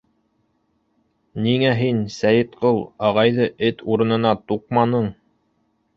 Ниңә 1.47 1.73
һин 1.81 2.01
Сәйетҡол 2.15 2.81
ағайҙы 3.11 3.49
эт 3.71 3.87
урынына 3.97 4.33
туҡманың? 4.53 5.11